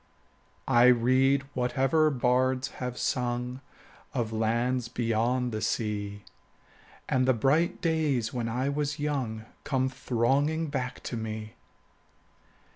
I 0.67 0.85
read 0.85 1.43
whatever 1.53 2.09
bards 2.09 2.69
have 2.81 2.97
sung 2.97 3.61
Of 4.15 4.33
lands 4.33 4.87
beyond 4.87 5.51
the 5.51 5.61
sea, 5.61 6.23
10 7.07 7.19
And 7.19 7.27
the 7.27 7.35
bright 7.35 7.81
days 7.81 8.33
when 8.33 8.49
I 8.49 8.67
was 8.67 8.97
young 8.97 9.45
Come 9.63 9.89
thronging 9.89 10.69
back 10.71 11.03
to 11.03 11.15
me. 11.17 11.53